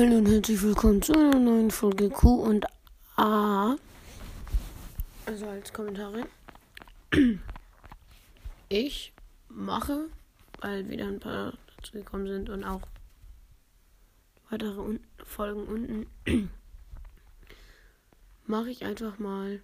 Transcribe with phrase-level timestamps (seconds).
[0.00, 2.64] Hallo und herzlich willkommen zu einer neuen Folge Q und
[3.16, 3.76] A.
[5.26, 6.26] Also als Kommentare.
[8.70, 9.12] Ich
[9.50, 10.06] mache,
[10.62, 12.80] weil wieder ein paar dazu gekommen sind und auch
[14.48, 16.50] weitere un Folgen unten,
[18.46, 19.60] mache ich einfach mal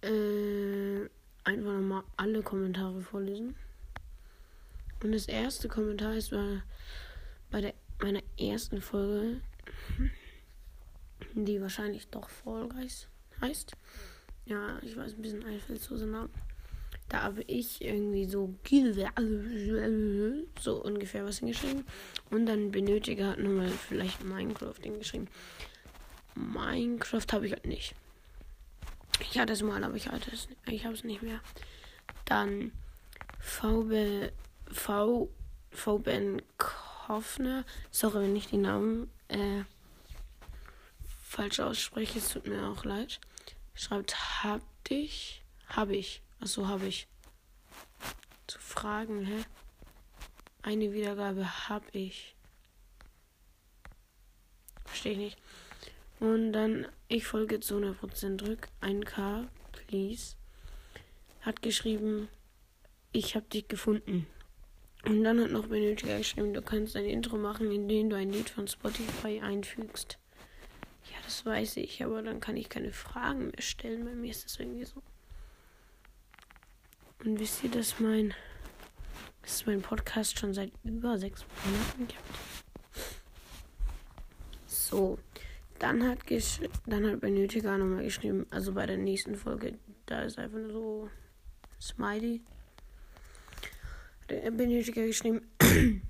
[0.00, 1.10] äh,
[1.44, 3.54] einfach nochmal alle Kommentare vorlesen.
[5.02, 6.62] Und das erste Kommentar ist bei,
[7.50, 9.40] bei der, meiner ersten Folge,
[11.34, 12.68] die wahrscheinlich doch Fall
[13.40, 13.72] heißt.
[14.46, 16.30] Ja, ich weiß, ein bisschen einfallsloser Namen.
[17.08, 18.54] Da habe ich irgendwie so
[20.60, 21.84] so ungefähr was hingeschrieben.
[22.30, 25.28] Und dann Benötiger hat nochmal vielleicht Minecraft hingeschrieben.
[26.34, 27.94] Minecraft habe ich halt nicht.
[29.20, 31.40] Ich hatte es mal, aber ich hatte es, ich habe es nicht mehr.
[32.24, 32.72] Dann
[33.38, 34.32] VB
[34.70, 35.28] V.
[35.70, 36.02] V.
[37.06, 37.64] Ben Koffner.
[37.90, 39.62] Sorry, wenn ich die Namen äh,
[41.22, 42.18] falsch ausspreche.
[42.18, 43.20] Es tut mir auch leid.
[43.74, 45.42] Schreibt, hab dich.
[45.68, 46.22] Hab ich.
[46.40, 47.06] Achso, hab ich.
[48.46, 49.44] Zu fragen, hä?
[50.62, 52.34] Eine Wiedergabe hab ich.
[54.84, 55.38] Verstehe ich nicht.
[56.18, 58.68] Und dann, ich folge zu 100% drück.
[58.80, 60.36] 1K, please.
[61.40, 62.28] Hat geschrieben,
[63.12, 64.26] ich hab dich gefunden.
[65.06, 68.50] Und dann hat noch Benötiger geschrieben, du kannst ein Intro machen, indem du ein Lied
[68.50, 70.18] von Spotify einfügst.
[71.12, 74.04] Ja, das weiß ich, aber dann kann ich keine Fragen mehr stellen.
[74.04, 75.00] Bei mir ist das irgendwie so.
[77.24, 78.34] Und wisst ihr, dass mein,
[79.42, 82.20] dass mein Podcast schon seit über sechs Monaten gibt?
[84.66, 85.20] So,
[85.78, 86.18] dann hat,
[86.86, 91.10] dann hat Benötiger nochmal geschrieben, also bei der nächsten Folge, da ist einfach nur so
[91.80, 92.40] Smiley
[94.26, 95.42] Benötiger geschrieben.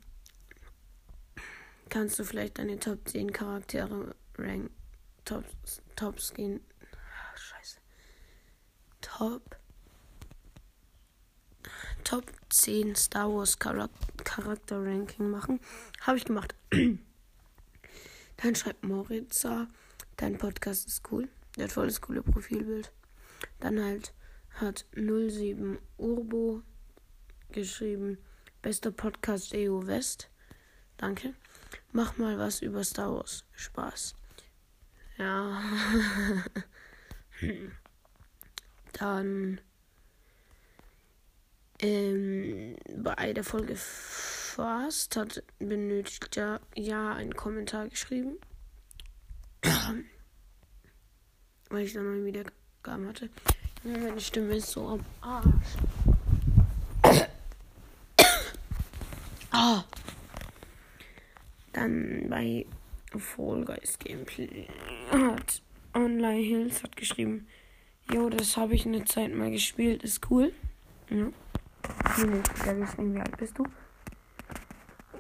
[1.89, 4.71] Kannst du vielleicht deine Top 10 Charaktere ranken?
[5.25, 5.45] Top,
[5.97, 6.61] Tops gehen.
[6.93, 7.79] Ah, scheiße.
[9.01, 9.57] Top.
[12.05, 15.61] Top 10 Star Wars Charakter Ranking machen.
[16.01, 16.55] Habe ich gemacht.
[18.37, 19.67] Dann schreibt Moritza,
[20.17, 21.29] dein Podcast ist cool.
[21.57, 22.93] Der hat voll das coole Profilbild.
[23.61, 24.13] Dann halt
[24.51, 26.63] hat 07 Urbo
[27.53, 28.19] geschrieben.
[28.63, 30.31] Bester Podcast EU West.
[30.97, 31.35] Danke.
[31.93, 33.45] Mach mal was über Star Wars.
[33.55, 34.15] Spaß.
[35.19, 35.63] Ja.
[38.93, 39.61] Dann
[41.81, 48.39] ähm, bei der Folge Fast hat benötigt ja, ja einen Kommentar geschrieben.
[51.69, 53.29] Weil ich dann mal wieder Wiedergaben hatte.
[53.83, 56.16] Meine Stimme ist so am Arsch.
[59.59, 59.85] Ah.
[61.73, 62.67] Dann bei
[63.17, 64.69] Fall Guys Gameplay
[65.11, 65.63] hat
[65.95, 67.47] Online Hills hat geschrieben,
[68.13, 70.53] jo, das habe ich eine Zeit mal gespielt, ist cool.
[71.09, 71.29] Ja.
[72.17, 73.65] Wie alt bist du?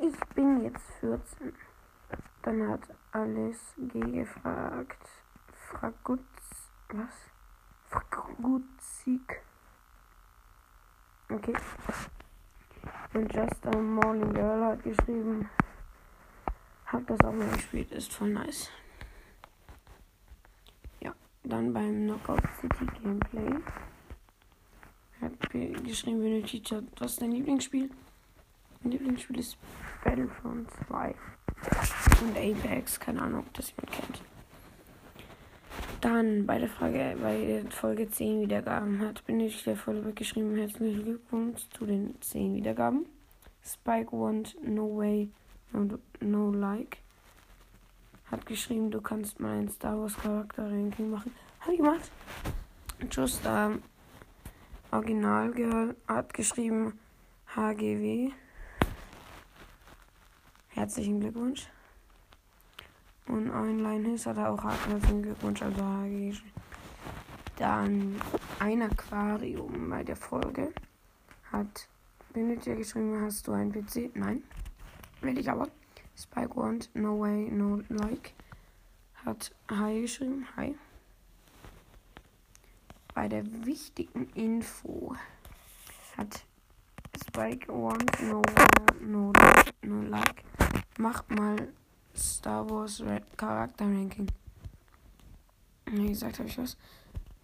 [0.02, 1.54] Ich bin jetzt 14.
[2.42, 2.82] Dann hat
[3.12, 5.08] Alice G gefragt.
[5.70, 6.20] Fragutz.
[6.90, 7.14] Was?
[7.88, 9.40] Fragutzik.
[11.30, 11.54] Okay.
[13.14, 15.48] Und Just a Morning Girl hat geschrieben,
[16.86, 18.70] hab das auch mal gespielt, ist voll nice.
[21.00, 21.14] Ja,
[21.44, 23.60] dann beim Knockout City Gameplay
[25.20, 25.50] hat
[25.84, 27.90] geschrieben, du Teacher, was ist dein Lieblingsspiel?
[28.82, 29.56] Mein Lieblingsspiel ist
[30.04, 31.14] Battlefront 2
[32.22, 34.35] und Apex, keine Ahnung, ob das jemand kennt.
[36.00, 41.68] Dann bei der Frage, bei Folge 10 Wiedergaben hat benötigt der Follower geschrieben, herzlichen Glückwunsch
[41.70, 43.06] zu den 10 Wiedergaben.
[43.64, 45.30] Spike want no way,
[45.72, 46.98] no, no like.
[48.30, 51.32] Hat geschrieben, du kannst mal ein Star Wars Charakter Ranking machen.
[51.60, 52.10] Hab ich gemacht.
[53.10, 53.82] Just ähm,
[54.90, 56.98] Original Girl hat geschrieben
[57.54, 58.30] HGW.
[60.68, 61.68] Herzlichen Glückwunsch.
[63.28, 65.82] Und online ist hat er auch herzlichen Glückwunsch, also.
[67.56, 68.20] Dann
[68.58, 70.72] ein Aquarium bei der Folge
[71.50, 71.88] hat
[72.32, 74.14] Benötiger geschrieben, hast du einen PC?
[74.14, 74.42] Nein.
[75.22, 75.68] Will ich aber.
[76.14, 78.32] Spike want, no way, no like.
[79.24, 80.46] Hat Hi geschrieben.
[80.56, 80.74] Hi.
[83.14, 85.16] Bei der wichtigen Info
[86.18, 86.44] hat
[87.18, 89.32] Spike want, no way, no,
[89.80, 90.44] no like.
[90.98, 91.68] Macht mal
[92.16, 93.02] Star Wars
[93.36, 94.26] Charakter Ranking.
[95.86, 96.76] Wie gesagt, habe ich was.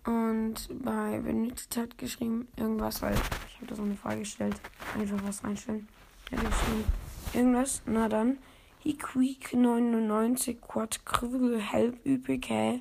[0.05, 4.61] Und bei Benedikt hat geschrieben irgendwas, weil ich habe da so eine Frage gestellt.
[4.99, 5.89] Einfach was reinstellen.
[6.31, 6.85] Er hat geschrieben
[7.33, 7.83] irgendwas.
[7.87, 8.39] Na dann,
[8.81, 12.81] Hiquique 99 Quad Krügel Help übrig, hä?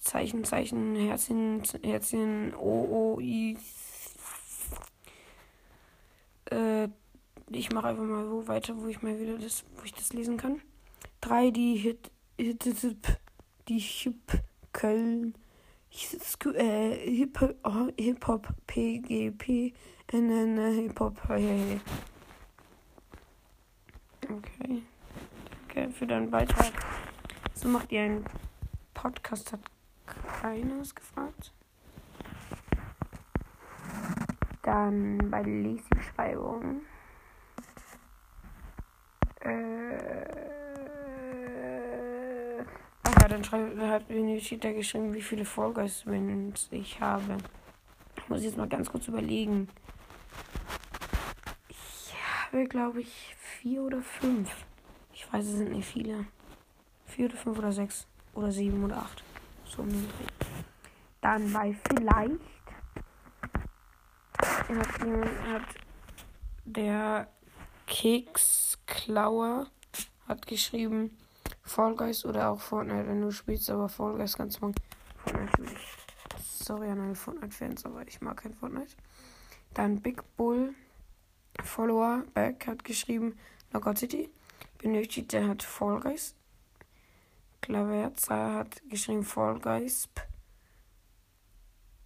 [0.00, 3.56] Zeichen, Zeichen, Herzchen, Herzchen, O, O, I.
[6.46, 6.88] Äh,
[7.50, 10.36] ich mache einfach mal wo weiter, wo ich mal wieder das, wo ich das lesen
[10.36, 10.60] kann.
[11.20, 13.20] 3, die Hit, Hit, Hit
[13.68, 14.42] die Hip,
[14.72, 15.34] Köln,
[16.54, 19.74] äh, Hip, oh, Hip Hop, PGP,
[20.12, 21.80] NN, Hip Hop, hey,
[24.28, 24.82] Okay.
[25.74, 26.72] Danke für deinen Beitrag.
[27.54, 28.24] So macht ihr einen
[28.94, 29.60] Podcast, hat
[30.06, 31.52] keiner gefragt.
[34.62, 36.82] Dann bei der Lesebeschreibung.
[39.40, 40.30] Äh,
[43.02, 47.38] ach ja, dann schreibt, hat Benita geschrieben, wie viele Vollgeist-Wins ich habe.
[48.16, 49.68] Ich muss jetzt mal ganz kurz überlegen.
[51.68, 52.14] Ich
[52.52, 54.50] habe, glaube ich, vier oder fünf.
[55.12, 56.26] Ich weiß, es sind nicht viele.
[57.06, 59.22] Vier oder fünf oder sechs oder sieben oder acht.
[59.64, 60.08] So um.
[61.20, 62.40] Dann bei vielleicht
[64.68, 65.00] hat,
[65.52, 65.62] hat
[66.64, 67.28] der
[67.86, 69.66] Keksklauer
[70.26, 71.16] hat geschrieben
[71.70, 74.74] Fall Guys oder auch Fortnite, wenn du spielst, aber Fall Guys ganz morgen.
[75.24, 75.76] Fortnite.
[76.42, 78.96] Sorry an alle Fortnite-Fans, aber ich mag kein Fortnite.
[79.72, 80.74] Dann Big Bull
[81.62, 83.38] Follower Back hat geschrieben
[83.70, 84.30] Knockout City.
[84.78, 86.34] Benötigt, der hat Fall Guys.
[87.60, 90.08] Klaverza hat geschrieben Fall Guys.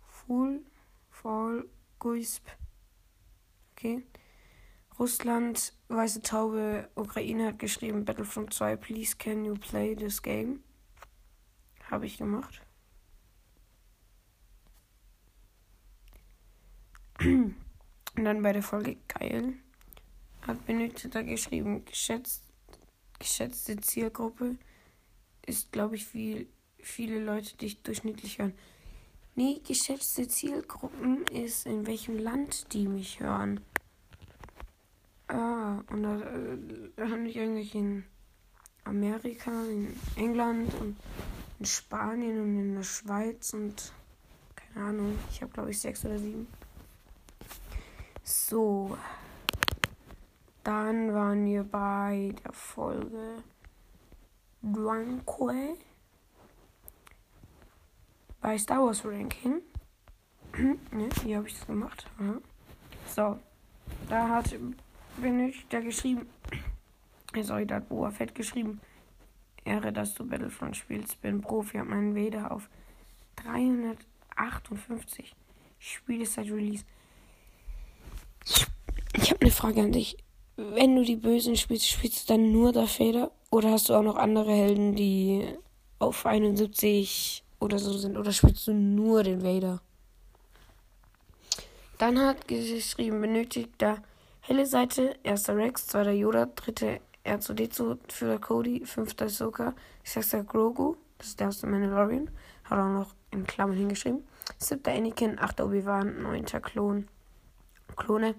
[0.07, 0.63] Full
[1.11, 1.65] Fall
[1.99, 2.43] Guys.
[3.73, 4.03] Okay.
[4.99, 10.63] Russland, Weiße Taube, Ukraine hat geschrieben Battlefront 2, please can you play this game?
[11.91, 12.61] Habe ich gemacht.
[17.21, 17.57] Und
[18.17, 19.55] dann bei der Folge geil
[20.43, 22.45] hat Benötigter geschrieben, geschätzt,
[23.19, 24.57] geschätzte Zielgruppe
[25.47, 26.47] ist, glaube ich, viel,
[26.79, 28.55] viele Leute, die durchschnittlich hören.
[29.35, 33.61] Nee, geschätzte Zielgruppen ist, in welchem Land die mich hören.
[35.95, 38.05] Und da, äh, habe ich eigentlich in
[38.83, 40.97] Amerika, in England und
[41.61, 43.93] in Spanien und in der Schweiz und
[44.57, 46.49] keine Ahnung, ich habe glaube ich sechs oder sieben.
[48.25, 48.99] So.
[50.65, 53.45] Dann waren wir bei der Folge
[54.63, 55.77] Drunkway
[58.41, 59.63] bei Star Wars Ranking.
[60.59, 62.11] ne, hier habe ich das gemacht.
[62.19, 62.41] Aha.
[63.15, 63.39] So,
[64.09, 64.57] da hat
[65.23, 66.27] ich da geschrieben.
[67.43, 68.81] Sorry, da hat Boa Fett geschrieben.
[69.65, 71.21] Ehre, dass du Battlefront spielst.
[71.23, 72.69] Bin Profi, hab meinen Vader auf
[73.37, 75.35] 358
[75.79, 76.85] Spiele seit Release.
[79.17, 80.17] Ich habe eine Frage an dich.
[80.57, 83.33] Wenn du die Bösen spielst, spielst du dann nur Darth Vader?
[83.51, 85.47] Oder hast du auch noch andere Helden, die
[85.99, 88.17] auf 71 oder so sind?
[88.17, 89.81] Oder spielst du nur den Vader?
[91.99, 93.99] Dann hat geschrieben, benötigt da
[94.47, 101.29] Helle Seite, erster Rex, zweiter Yoda, dritte R2D2, vierter Cody, fünfter Ahsoka, sechster Grogu, das
[101.29, 102.29] ist der aus dem Mandalorian,
[102.65, 104.23] hat auch noch in Klammern hingeschrieben,
[104.59, 107.09] siebter Anakin, achter Obi-Wan, neunter Klon,
[107.97, 108.35] Klone,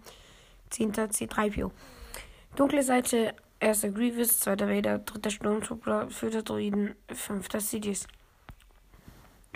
[0.70, 1.72] zehnter C3PO.
[2.56, 8.06] Dunkle Seite, erster Grievous, zweiter Vader, dritter Sturmtrooper, vierter Druiden, fünfter Sidious.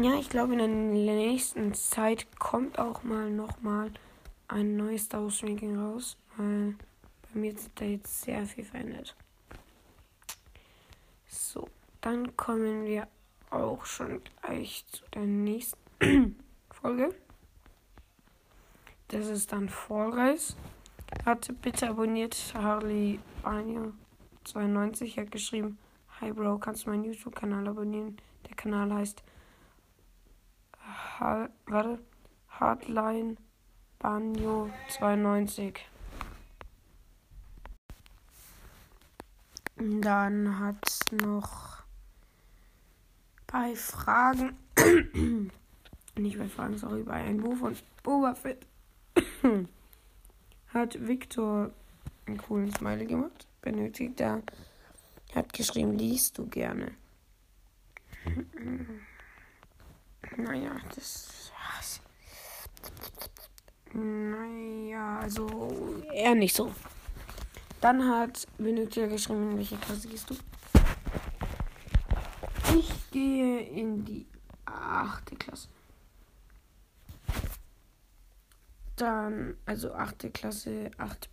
[0.01, 0.59] Ja, ich glaube, in
[1.05, 3.91] der nächsten Zeit kommt auch mal nochmal
[4.47, 6.75] ein neues Star Wars Ranking raus weil
[7.21, 9.15] bei mir ist da jetzt sehr viel verändert.
[11.27, 11.67] So,
[12.01, 13.07] dann kommen wir
[13.49, 15.77] auch schon gleich zu der nächsten
[16.71, 17.13] Folge.
[19.09, 20.55] Das ist dann Fall Guys.
[21.25, 23.91] Hat bitte abonniert Harley Barnier
[24.45, 25.77] 92 hat geschrieben,
[26.21, 28.17] Hi Bro, kannst du meinen YouTube-Kanal abonnieren?
[28.47, 29.23] Der Kanal heißt
[32.49, 33.35] Hardline
[33.99, 35.79] Banjo 92.
[39.79, 41.83] Dann hat es noch
[43.47, 44.57] bei Fragen,
[46.17, 48.65] nicht bei Fragen, sorry, bei Buch von Boba Fett
[50.73, 51.71] hat Victor
[52.25, 53.47] einen coolen Smiley gemacht.
[53.61, 54.43] Benötigt er,
[55.33, 56.91] hat geschrieben, liest du gerne.
[60.37, 61.39] naja, das.
[63.93, 66.71] Naja, also eher nicht so.
[67.81, 70.35] Dann hat Benötiger geschrieben, in welche Klasse gehst du?
[72.77, 74.27] Ich gehe in die
[74.65, 75.69] achte Klasse.
[78.97, 81.29] Dann, also achte Klasse, 8,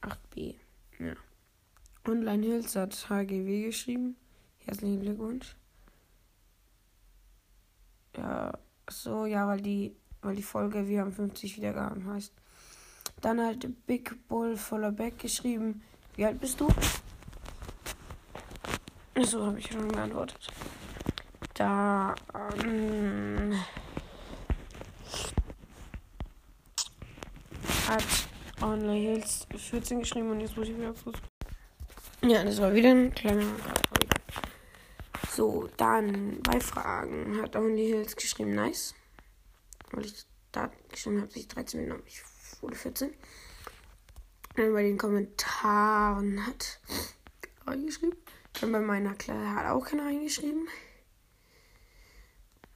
[0.00, 0.54] 8b.
[0.98, 1.14] Ja.
[2.06, 4.16] Online Hills hat HGW geschrieben.
[4.64, 5.54] Herzlichen Glückwunsch.
[8.16, 8.58] Ja,
[8.88, 12.32] so, ja, weil die, weil die Folge Wir haben 50 Wiedergaben heißt.
[13.20, 15.82] Dann hat Big Bull voller Back geschrieben.
[16.16, 16.68] Wie alt bist du?
[19.22, 20.46] So habe ich schon geantwortet.
[21.54, 23.52] Da ähm,
[27.88, 28.04] hat
[28.62, 31.18] Online Hills 14 geschrieben und jetzt muss ich wieder kurz.
[32.22, 33.46] Ja, das war wieder ein kleiner
[35.32, 38.94] So, dann bei Fragen hat Only Hills geschrieben, nice.
[39.90, 42.22] Weil ich da geschrieben habe, ich 13 Minuten, ich
[42.62, 43.12] wurde 14.
[44.56, 46.80] Dann bei den Kommentaren hat
[47.66, 48.18] reingeschrieben.
[48.60, 50.68] Dann bei meiner Klasse hat auch keiner reingeschrieben.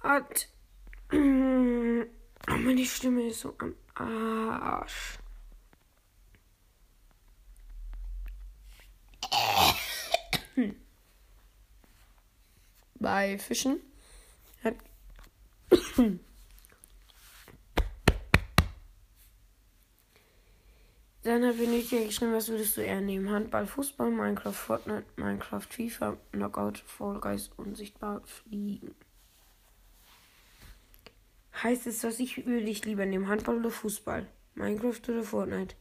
[0.01, 0.49] hat
[1.11, 5.19] meine Stimme ist so am Arsch.
[12.99, 13.79] Bei Fischen
[14.63, 14.75] hat
[21.27, 23.29] Dann hat Venetia geschrieben, was würdest du eher nehmen?
[23.29, 28.95] Handball, Fußball, Minecraft, Fortnite, Minecraft, FIFA, Knockout, Fall Guys, Unsichtbar, Fliegen.
[31.61, 33.27] Heißt es, was ich würde ich lieber nehmen?
[33.27, 34.25] Handball oder Fußball?
[34.55, 35.75] Minecraft oder Fortnite?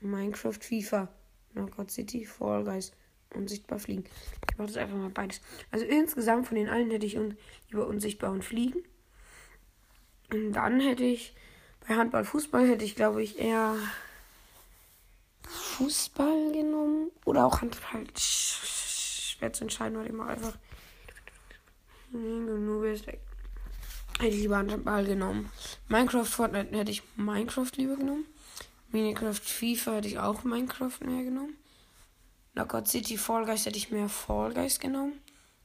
[0.00, 1.08] Minecraft, FIFA,
[1.54, 2.92] Knockout City, Fall Guys,
[3.34, 4.04] Unsichtbar, Fliegen.
[4.52, 5.40] Ich mache das einfach mal beides.
[5.72, 7.36] Also insgesamt von den allen hätte ich un
[7.70, 8.84] lieber Unsichtbar und Fliegen.
[10.32, 11.34] Und dann hätte ich
[11.88, 13.74] bei Handball, Fußball hätte ich glaube ich eher
[15.72, 17.10] Fußball genommen.
[17.24, 18.04] Oder auch Handball.
[18.16, 20.56] Schwer zu entscheiden, weil mache einfach.
[22.12, 23.20] Genug ist weg.
[24.18, 25.50] Hätte ich lieber Handball genommen.
[25.88, 28.26] Minecraft, Fortnite hätte ich Minecraft lieber genommen.
[28.90, 31.56] Minecraft, FIFA hätte ich auch Minecraft mehr genommen.
[32.52, 35.20] Knockout City, Fall Guys hätte ich mehr Fall Guys genommen.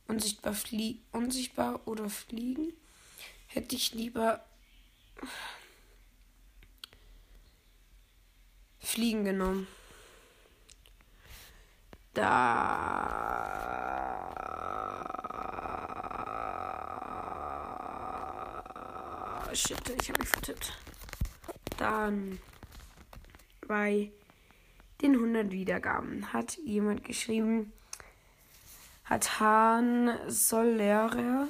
[0.08, 2.72] Unsichtbar, flie unsichtbar oder fliegen.
[3.48, 4.42] Hätte ich lieber
[8.80, 9.68] Fliegen genommen.
[12.18, 13.38] Da.
[19.54, 20.74] Shit, ich habe mich vertippt.
[21.78, 22.40] Dann
[23.68, 24.12] bei
[25.04, 27.72] den 100 Wiedergaben hat jemand geschrieben,
[29.04, 31.48] hat Hahn Sollera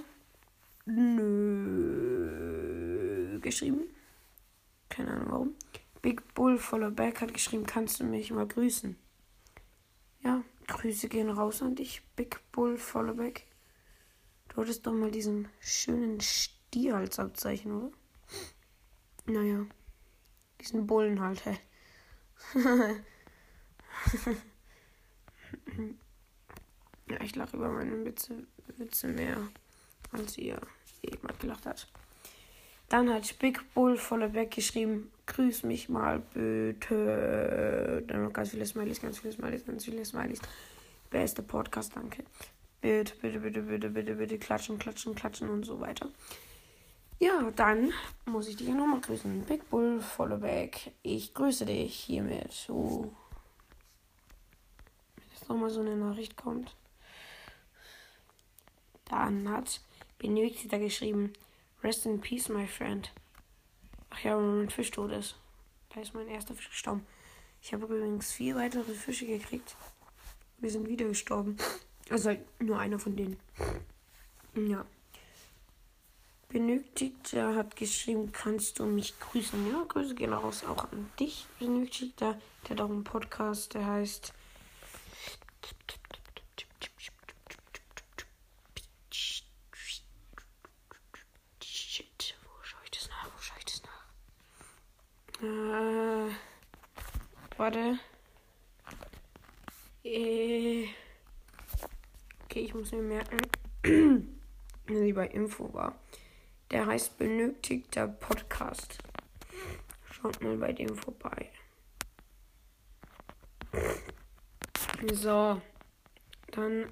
[0.85, 2.27] nö
[3.39, 3.83] geschrieben.
[4.89, 5.55] Keine Ahnung warum.
[6.01, 8.97] Big Bull voller Back hat geschrieben, kannst du mich mal grüßen?
[10.23, 13.47] Ja, Grüße gehen raus an dich, Big Bull voller Back.
[14.49, 17.91] Du hattest doch mal diesen schönen Stier als Abzeichen, oder?
[19.25, 19.65] Naja,
[20.61, 21.57] diesen Bullen halt, hä.
[27.09, 28.47] ja, ich lache über meine Witze,
[28.77, 29.37] Witze mehr,
[30.11, 30.61] als ihr
[31.01, 31.87] jemand gelacht hat.
[32.89, 38.03] Dann hat Big Bull voller Back geschrieben, grüß mich mal bitte.
[38.07, 40.41] Dann noch ganz viele Smileys, ganz viele Smileys, ganz viele Smileys.
[41.09, 42.23] Bester Podcast, danke.
[42.81, 46.09] Bitte, bitte, bitte, bitte, bitte, bitte klatschen, klatschen, klatschen und so weiter.
[47.19, 47.93] Ja, dann
[48.25, 49.41] muss ich dich nochmal grüßen.
[49.45, 50.91] Big Bull Followback.
[51.01, 52.51] Ich grüße dich hiermit.
[52.53, 53.11] So.
[55.15, 56.75] Wenn jetzt nochmal so eine Nachricht kommt.
[59.05, 59.81] Dann hat
[60.19, 61.33] Benedikta geschrieben.
[61.83, 63.11] Rest in peace, my friend.
[64.17, 65.35] Ach ja, wenn mein Fisch tot ist.
[65.93, 67.05] Da ist mein erster Fisch gestorben.
[67.61, 69.75] Ich habe übrigens vier weitere Fische gekriegt.
[70.57, 71.57] Wir sind wieder gestorben.
[72.09, 73.37] Also nur einer von denen.
[74.55, 74.85] Ja.
[76.49, 79.69] Benötigter hat geschrieben, kannst du mich grüßen?
[79.69, 82.39] Ja, Grüße gehen raus auch an dich, Benötigter.
[82.63, 84.33] Der hat auch einen Podcast, der heißt
[91.61, 92.81] Shit, wo schaue
[95.41, 96.31] Äh,
[97.57, 97.99] warte.
[100.03, 100.87] Äh,
[102.45, 103.37] okay, ich muss mir merken,
[104.87, 105.99] wie bei Info war.
[106.71, 108.97] Der heißt Benötigter Podcast.
[110.11, 111.51] Schaut mal bei dem vorbei.
[115.13, 115.61] So,
[116.51, 116.91] dann.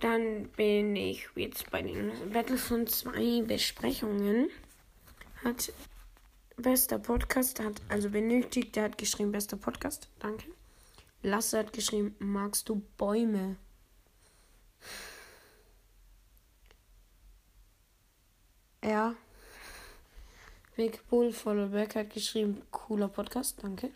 [0.00, 4.48] Dann bin ich jetzt bei den Battlefront 2 Besprechungen.
[5.44, 5.72] Hat
[6.56, 10.08] bester Podcast, hat also benötigt, der hat geschrieben bester Podcast.
[10.18, 10.46] Danke.
[11.22, 13.56] Lasse hat geschrieben, magst du Bäume?
[18.82, 19.14] Ja.
[20.76, 23.90] Big Bull Followback hat geschrieben, cooler Podcast, danke.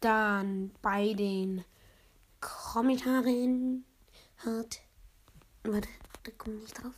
[0.00, 1.64] Dann bei den
[2.78, 3.84] Kommentaren
[4.36, 4.78] hat.
[5.64, 5.88] Warte,
[6.22, 6.94] da komme ich drauf.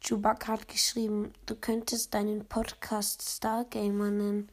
[0.00, 4.50] Chewbacca hat geschrieben, du könntest deinen Podcast Stargamer nennen.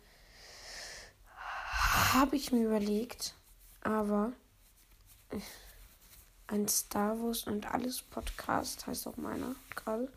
[2.14, 3.34] Habe ich mir überlegt,
[3.80, 4.34] aber
[6.48, 10.12] ein Star Wars und alles Podcast heißt auch meiner gerade.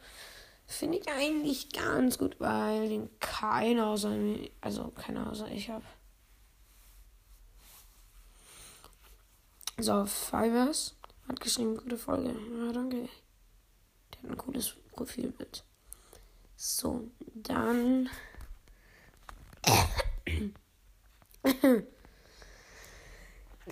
[0.66, 5.84] Finde ich eigentlich ganz gut, weil den keiner außer mir, also keiner außer ich habe.
[9.78, 10.96] So, Fivers
[11.28, 12.28] hat geschrieben, gute Folge.
[12.28, 13.08] Ja, danke.
[14.12, 15.64] Der hat ein cooles Profilbild.
[16.56, 18.08] So, dann.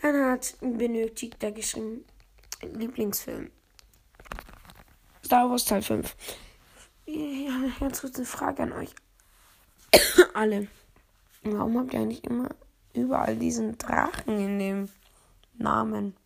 [0.00, 2.04] Dann hat benötigt er geschrieben,
[2.62, 3.50] Lieblingsfilm.
[5.24, 6.16] Star Wars Teil 5.
[7.06, 8.94] Ja, ganz kurze Frage an euch.
[10.34, 10.66] Alle.
[11.42, 12.48] Warum habt ihr eigentlich immer
[12.94, 14.88] überall diesen Drachen in dem
[15.62, 16.16] Namen?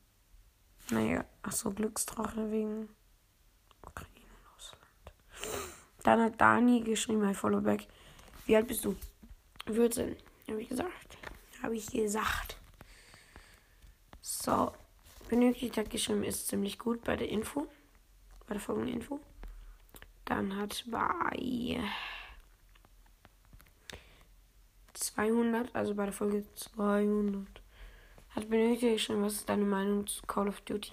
[0.90, 2.88] Naja, ach so, Glücksdrache wegen
[3.86, 4.82] Ukraine Russland.
[6.02, 7.86] Dann hat Dani geschrieben, mein Followback.
[8.46, 8.96] Wie alt bist du?
[9.66, 10.16] 14.
[10.48, 11.18] Habe ich gesagt.
[11.62, 12.56] Habe ich gesagt.
[14.20, 14.72] So.
[15.28, 17.66] Benötigt hat geschrieben, ist ziemlich gut bei der Info.
[18.46, 19.18] Bei der folgenden Info.
[20.24, 21.80] Dann hat bei
[24.94, 27.62] 200, also bei der Folge 200,
[28.36, 30.92] hat benötigt schon, was ist deine Meinung zu Call of Duty?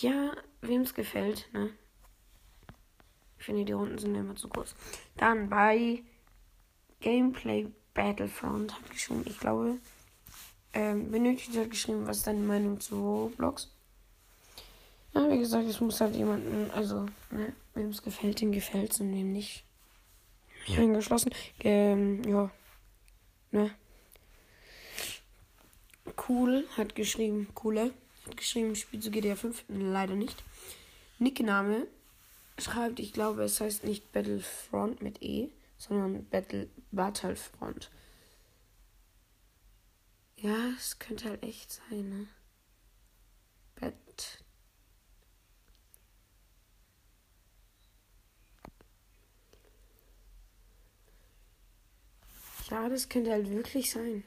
[0.00, 0.32] Ja,
[0.62, 1.70] wem es gefällt, ne?
[3.38, 4.74] Ich finde, die Runden sind immer zu kurz.
[5.16, 6.02] Dann bei
[7.00, 9.78] Gameplay Battlefront hat geschrieben, ich glaube,
[10.72, 13.70] ähm, benötigt hat geschrieben, was ist deine Meinung zu Roblox?
[15.14, 19.00] Ja, wie gesagt, es muss halt jemanden, also, ne, wem es gefällt, dem gefällt es
[19.00, 19.64] und wem nicht.
[20.66, 20.80] Ja.
[20.80, 21.30] Eingeschlossen.
[21.60, 22.50] Ähm, ja.
[23.52, 23.70] Ne.
[26.16, 27.92] Cool hat geschrieben, coole,
[28.26, 30.42] hat geschrieben, spielt zu GTA 5, leider nicht.
[31.18, 31.86] Nickname
[32.58, 37.90] schreibt, ich glaube, es heißt nicht Battlefront mit E, sondern Battle Battlefront.
[40.38, 42.28] Ja, es könnte halt echt sein, ne?
[43.80, 44.42] Bat
[52.70, 54.24] Ja, das könnte halt wirklich sein.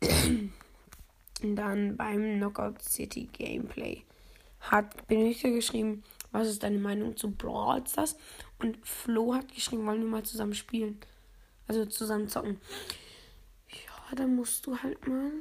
[0.00, 0.52] Und
[1.42, 4.04] dann beim Knockout City Gameplay
[4.60, 8.16] hat Benedikt geschrieben, was ist deine Meinung zu Brawl Stars?
[8.58, 10.98] Und Flo hat geschrieben, wollen wir mal zusammen spielen.
[11.68, 12.60] Also zusammen zocken.
[13.68, 15.32] Ja, dann musst du halt mal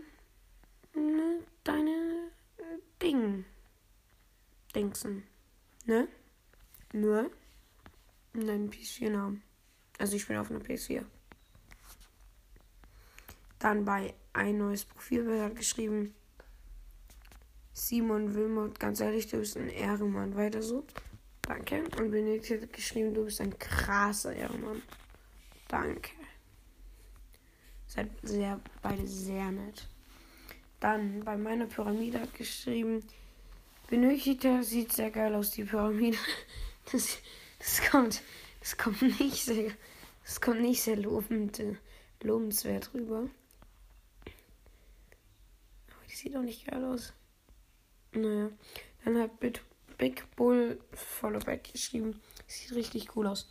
[0.94, 2.64] ne, deine äh,
[3.02, 3.46] Ding
[4.74, 5.24] denksen.
[5.86, 6.08] Ne?
[6.94, 7.30] Nur
[8.34, 9.44] deinen PS4-Namen.
[10.00, 11.04] Also ich bin auf einer PS4.
[13.60, 16.14] Dann bei ein neues Profilbild hat geschrieben.
[17.74, 20.36] Simon Wilmot, ganz ehrlich, du bist ein Ehrenmann.
[20.36, 20.86] Weiter so.
[21.42, 21.84] Danke.
[21.98, 24.82] Und Benedikt hat geschrieben, du bist ein krasser Ehrenmann.
[25.68, 26.12] Danke.
[27.88, 29.88] Seid sehr, beide sehr nett.
[30.80, 33.04] Dann bei meiner Pyramide hat geschrieben,
[33.90, 36.18] Benötigter sieht sehr geil aus, die Pyramide.
[36.92, 37.18] Das,
[37.58, 38.22] das kommt
[38.66, 39.72] es kommt nicht sehr,
[40.24, 41.62] es kommt nicht sehr lobend,
[42.24, 43.30] lobenswert rüber.
[46.16, 47.12] Sieht auch nicht geil aus.
[48.14, 48.50] Naja,
[49.04, 49.32] dann hat
[49.98, 52.22] Big, Bull Followback geschrieben.
[52.48, 53.50] Sieht richtig cool aus.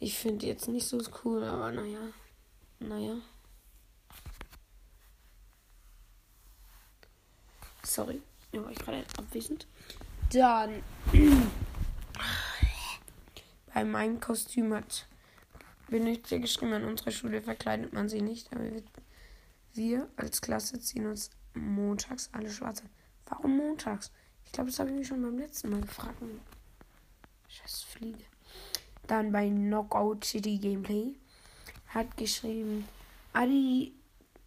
[0.00, 2.00] Ich finde jetzt nicht so cool, aber naja.
[2.80, 3.14] Naja.
[7.84, 9.68] Sorry, da war ich gerade abwesend.
[10.32, 10.82] Dann
[13.72, 15.06] bei meinem Kostüm hat
[15.88, 18.64] Benedikt geschrieben, an unserer Schule verkleidet man sie nicht, aber
[19.74, 22.90] wir als Klasse ziehen uns montags alle schwarz an.
[23.26, 24.10] Warum montags?
[24.44, 26.16] Ich glaube, das habe ich mich schon beim letzten Mal gefragt.
[27.48, 28.24] Scheiß Fliege.
[29.06, 31.14] Dann bei Knockout City Gameplay
[31.88, 32.86] hat geschrieben,
[33.32, 33.92] Adi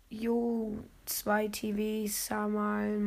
[0.09, 2.97] Jo 2 TV Samal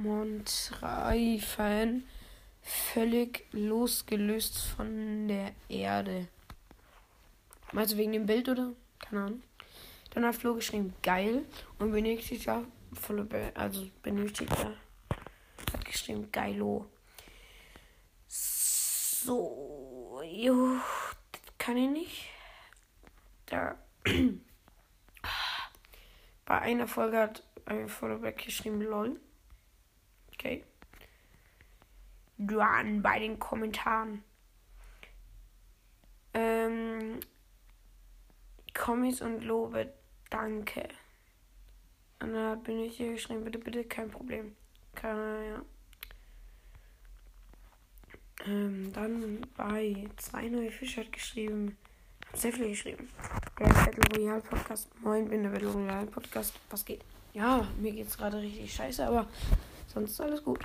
[0.00, 2.04] Montrai Fan
[2.62, 6.28] völlig losgelöst von der Erde.
[7.72, 8.72] Meinst du wegen dem Bild oder?
[8.98, 9.42] Keine Ahnung.
[10.10, 11.44] Dann hat Flo geschrieben, geil.
[11.78, 12.64] Und benötigt ja,
[13.54, 14.76] also benötigt er,
[15.72, 16.90] hat geschrieben, geilo.
[18.28, 20.76] So, jo,
[21.58, 22.28] kann ich nicht.
[23.46, 23.76] Da.
[26.44, 29.20] Bei einer Folge hat ein Followback geschrieben, lol.
[30.34, 30.64] Okay.
[32.36, 34.24] Dann bei den Kommentaren.
[36.34, 37.20] Ähm,
[38.74, 39.92] Kommis und Lobe,
[40.30, 40.88] danke.
[42.22, 44.54] Und da bin ich hier geschrieben, bitte, bitte, kein Problem.
[44.94, 45.62] Kann, ja.
[48.46, 51.76] Ähm, dann bei zwei neue Fische hat geschrieben,
[52.28, 53.08] hab sehr viel geschrieben.
[53.58, 54.88] Der Battle Royale Podcast.
[55.00, 56.54] Moin, bin der Battle Royale Podcast.
[56.70, 57.04] Was geht?
[57.32, 59.26] Ja, mir geht's gerade richtig scheiße, aber
[59.92, 60.60] sonst alles gut.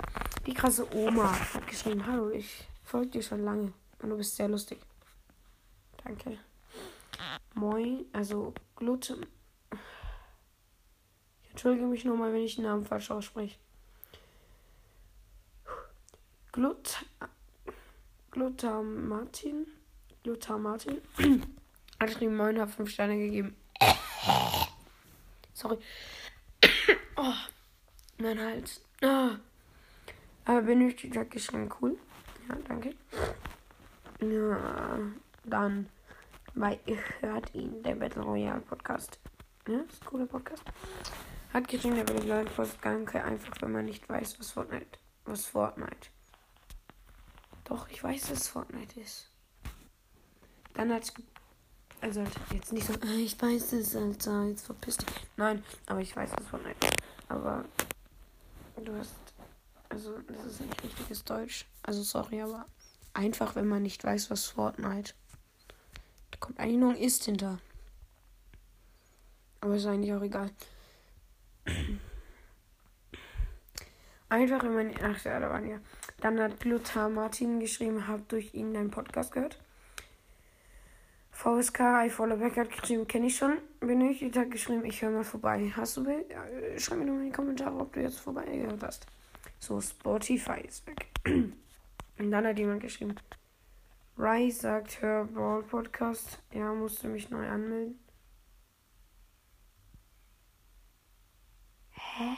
[0.46, 4.48] Die krasse Oma hat geschrieben, hallo, ich folge dir schon lange und du bist sehr
[4.48, 4.78] lustig.
[6.04, 6.38] Danke.
[7.56, 9.18] Moin, also Glut.
[11.58, 13.58] Entschuldige mich nochmal, wenn ich den Namen falsch ausspreche.
[16.52, 17.04] Glut.
[18.30, 19.66] Glutamartin.
[22.00, 23.56] Hat geschrieben, Moin, hat 5 Sterne gegeben.
[25.54, 25.80] Sorry.
[27.16, 27.34] Oh,
[28.20, 28.86] mein Hals.
[29.02, 29.32] Oh.
[30.46, 31.98] Aber benötigt hat geschrieben, cool.
[32.48, 32.94] Ja, danke.
[34.22, 35.00] Ja,
[35.44, 35.90] dann
[36.54, 39.20] weil ihr hört ihn, der Battle Royale Podcast.
[39.68, 40.64] Ja, ist ein cooler Podcast.
[41.54, 46.10] Hat Battle Royale Podcast danke einfach, wenn man nicht weiß, was Fortnite, was Fortnite.
[47.64, 49.30] Doch, ich weiß, dass Fortnite ist.
[50.74, 51.12] Dann hat
[52.02, 55.06] also jetzt nicht so, ah, ich weiß es, Alter, jetzt verpisst.
[55.36, 56.96] Nein, aber ich weiß, dass Fortnite ist.
[57.28, 57.66] Aber
[58.84, 59.16] du hast,
[59.90, 61.66] also das ist nicht richtiges Deutsch.
[61.82, 62.66] Also sorry, aber
[63.14, 65.14] einfach, wenn man nicht weiß, was Fortnite
[66.32, 67.60] da kommt eigentlich noch ein Ist hinter.
[69.62, 70.52] Aber ist eigentlich auch egal.
[74.30, 74.92] Einfach wenn man.
[75.02, 75.80] Ach ja, da waren ja.
[76.20, 79.60] Dann hat Lothar Martin geschrieben, hab durch ihn deinen Podcast gehört.
[81.32, 83.60] VSK, I follow back hat geschrieben, kenne ich schon.
[83.80, 85.72] Benötigt hat geschrieben, ich höre mal vorbei.
[85.76, 86.26] Hast du Bild?
[86.78, 89.06] Schreib mir nur in die Kommentare, ob du jetzt vorbei gehört hast.
[89.60, 91.08] So, Spotify ist weg.
[92.20, 93.16] Und dann hat jemand geschrieben,
[94.18, 96.40] Rai sagt, hör Brawl Podcast.
[96.52, 98.00] Ja, musste mich neu anmelden.
[102.18, 102.36] Hä?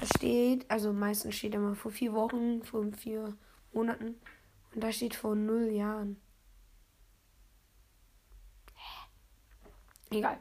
[0.00, 3.36] Da steht, also meistens steht immer vor vier Wochen, vor vier
[3.72, 4.14] Monaten.
[4.72, 6.20] Und da steht vor null Jahren.
[8.74, 10.16] Hä?
[10.16, 10.38] Egal.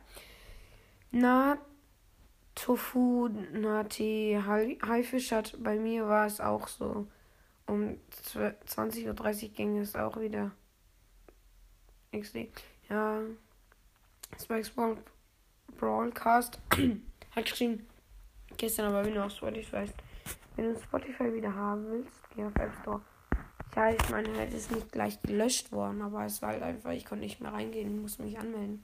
[1.10, 1.58] Na,
[2.54, 7.08] Tofu, Nati, Haifisch hat, bei mir war es auch so
[7.66, 7.98] um
[8.36, 10.52] 20.30 Uhr ging es auch wieder.
[12.12, 12.50] XD.
[12.90, 13.22] Ja.
[14.40, 14.98] Spikes Brawl
[15.78, 16.60] Broadcast
[17.32, 17.88] hat geschrieben.
[18.58, 19.86] Gestern aber wieder auf Spotify.
[20.56, 23.02] Wenn du Spotify wieder haben willst, geh auf App Store.
[23.76, 27.06] Ja, ich meine, halt ist nicht gleich gelöscht worden, aber es war halt einfach, ich
[27.06, 28.84] konnte nicht mehr reingehen, ich musste mich anmelden.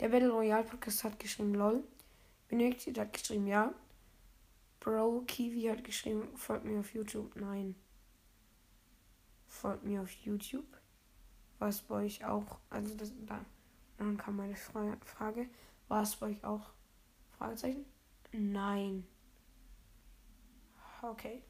[0.00, 1.84] Der Battle Royale Podcast hat geschrieben, lol.
[2.48, 3.72] Benötigt hat geschrieben, ja.
[4.80, 7.36] Bro, Kiwi hat geschrieben, folgt mir auf YouTube.
[7.36, 7.74] Nein
[9.48, 10.66] folgt mir auf YouTube.
[11.58, 13.44] Was bei euch auch, also das, da,
[13.96, 15.48] dann kam meine Frage,
[15.88, 16.70] war es bei euch auch?
[17.38, 17.84] Fragezeichen?
[18.32, 19.06] Nein.
[21.02, 21.42] Okay.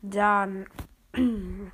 [0.00, 0.66] Dann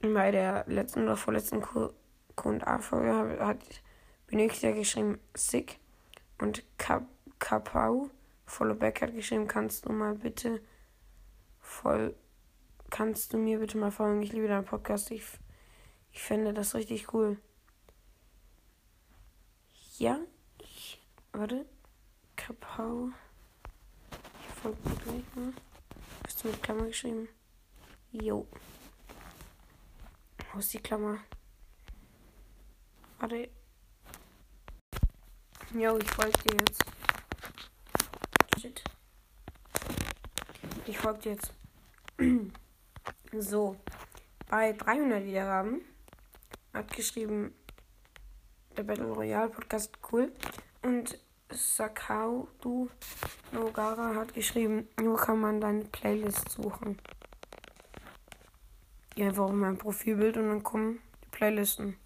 [0.00, 3.58] bei der letzten oder vorletzten Q&A-Folge hat
[4.28, 5.78] Benötiger geschrieben Sick
[6.38, 6.64] und
[7.38, 8.10] Kapau
[8.46, 10.60] Followback hat geschrieben, kannst du mal bitte
[11.60, 12.14] voll
[12.90, 14.22] kannst du mir bitte mal folgen?
[14.22, 15.10] Ich liebe deinen Podcast.
[15.10, 15.22] Ich,
[16.12, 17.38] ich fände das richtig cool.
[19.98, 20.18] Ja.
[21.38, 21.66] Warte.
[22.34, 23.10] Kapau.
[24.40, 25.52] Ich folge dir gleich mal.
[26.24, 27.28] Hast du mit Klammer geschrieben?
[28.10, 28.48] Jo.
[30.50, 31.18] Wo ist die Klammer?
[33.18, 33.50] Warte.
[35.74, 36.82] Jo, ich folge dir jetzt.
[38.58, 38.82] Shit.
[40.86, 41.52] Ich folge dir jetzt.
[43.38, 43.76] So,
[44.48, 45.82] bei 300 Wiedergaben
[46.72, 47.52] hat geschrieben,
[48.74, 50.32] der Battle Royale Podcast cool.
[50.80, 51.18] Und
[51.50, 52.90] Sakaudu
[53.52, 56.98] Nogara hat geschrieben, wo kann man deine Playlist suchen?
[59.14, 61.96] Ja, einfach auf mein Profilbild und dann kommen die Playlisten.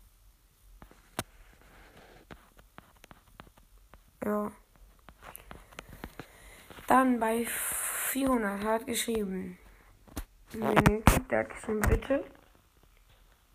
[4.24, 4.52] Ja.
[6.86, 9.58] Dann bei 400 hat geschrieben.
[10.52, 12.24] Minute, der hat geschrieben, bitte.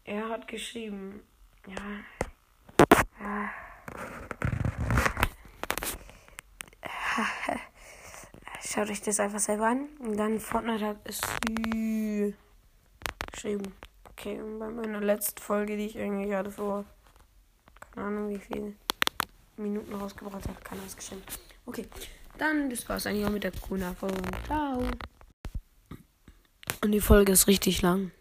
[0.06, 1.22] Er hat geschrieben,
[1.68, 1.76] ja.
[3.20, 3.65] ja.
[8.68, 9.88] Schaut euch das einfach selber an.
[10.00, 11.22] Und dann Fortnite hat es
[13.32, 13.74] geschrieben.
[14.12, 16.86] Okay, und bei meiner letzten Folge, die ich irgendwie gerade vor,
[17.94, 18.74] keine Ahnung wie viele
[19.58, 21.24] Minuten rausgebracht habe, kann das geschrieben.
[21.66, 21.88] Okay,
[22.38, 24.22] dann das war's eigentlich auch mit der Kuna-Folge.
[24.46, 24.84] Ciao.
[26.82, 28.12] Und die Folge ist richtig lang.